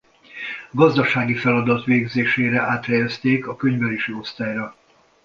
[0.71, 4.75] Gazdasági feladat végzésére áthelyezték a könyvelési osztályra.